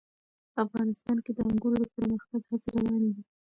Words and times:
افغانستان 0.63 1.17
کې 1.23 1.31
د 1.33 1.39
انګورو 1.49 1.77
د 1.81 1.85
پرمختګ 1.95 2.41
هڅې 2.49 2.69
روانې 2.83 3.09
دي. 3.15 3.23